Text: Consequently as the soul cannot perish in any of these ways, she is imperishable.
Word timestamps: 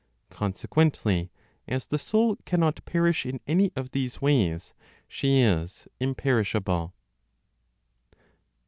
Consequently 0.31 1.29
as 1.67 1.85
the 1.85 1.99
soul 1.99 2.35
cannot 2.43 2.83
perish 2.85 3.23
in 3.23 3.39
any 3.45 3.71
of 3.75 3.91
these 3.91 4.19
ways, 4.19 4.73
she 5.07 5.41
is 5.41 5.87
imperishable. 5.99 6.95